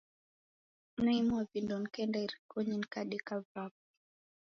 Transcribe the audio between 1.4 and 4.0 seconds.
vindo, nikaenda irikonyi nikadeka vapo.